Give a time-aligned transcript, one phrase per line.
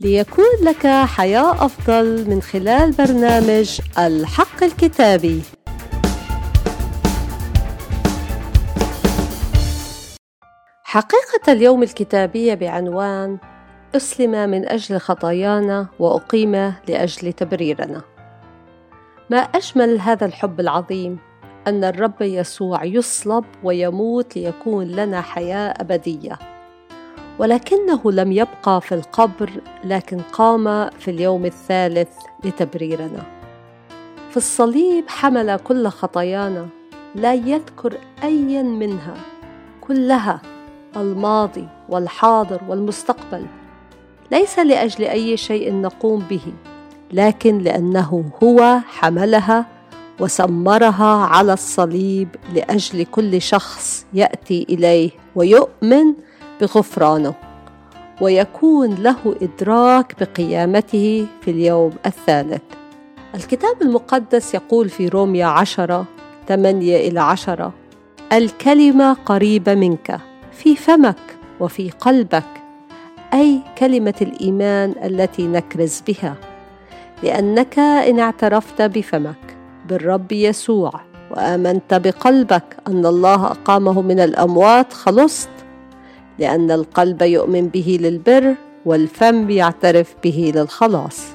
[0.00, 5.42] ليكون لك حياة أفضل من خلال برنامج الحق الكتابي.
[10.82, 13.38] حقيقة اليوم الكتابية بعنوان
[13.96, 18.02] أسلم من أجل خطايانا وأقيم لأجل تبريرنا.
[19.30, 21.18] ما أجمل هذا الحب العظيم
[21.66, 26.57] أن الرب يسوع يصلب ويموت ليكون لنا حياة أبدية.
[27.38, 29.50] ولكنه لم يبقى في القبر
[29.84, 32.08] لكن قام في اليوم الثالث
[32.44, 33.22] لتبريرنا.
[34.30, 36.66] في الصليب حمل كل خطايانا
[37.14, 39.14] لا يذكر ايا منها
[39.80, 40.42] كلها
[40.96, 43.46] الماضي والحاضر والمستقبل.
[44.32, 46.52] ليس لأجل أي شيء نقوم به
[47.12, 49.66] لكن لأنه هو حملها
[50.20, 56.14] وسمرها على الصليب لأجل كل شخص يأتي إليه ويؤمن
[56.60, 57.34] بغفرانه
[58.20, 62.62] ويكون له إدراك بقيامته في اليوم الثالث.
[63.34, 66.04] الكتاب المقدس يقول في روميا عشرة
[66.48, 67.72] ثمانية إلى عشرة
[68.32, 70.20] الكلمة قريبة منك
[70.52, 71.16] في فمك
[71.60, 72.44] وفي قلبك
[73.34, 76.36] أي كلمة الإيمان التي نكرز بها
[77.22, 79.56] لأنك إن اعترفت بفمك
[79.88, 81.00] بالرب يسوع
[81.30, 85.48] وآمنت بقلبك أن الله أقامه من الأموات خلصت
[86.38, 88.54] لأن القلب يؤمن به للبر
[88.86, 91.26] والفم يعترف به للخلاص.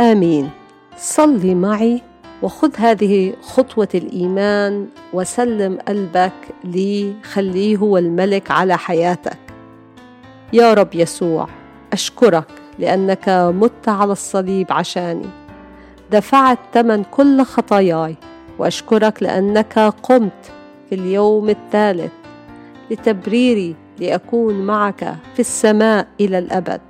[0.00, 0.50] آمين.
[0.96, 2.02] صلي معي
[2.42, 6.32] وخذ هذه خطوة الإيمان وسلم قلبك
[6.64, 9.38] لي خليه هو الملك على حياتك.
[10.52, 11.48] يا رب يسوع
[11.92, 15.28] أشكرك لأنك مت على الصليب عشاني.
[16.12, 18.16] دفعت ثمن كل خطاياي
[18.58, 20.52] وأشكرك لأنك قمت
[20.88, 22.12] في اليوم الثالث
[22.90, 26.80] لتبريري لأكون معك في السماء إلى الأبد.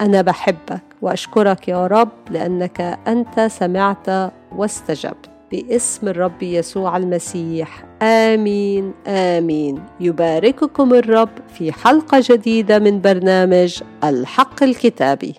[0.00, 5.30] أنا بحبك وأشكرك يا رب لأنك أنت سمعت واستجبت.
[5.52, 7.84] باسم الرب يسوع المسيح.
[8.02, 9.82] آمين آمين.
[10.00, 15.34] يبارككم الرب في حلقة جديدة من برنامج الحق الكتابي.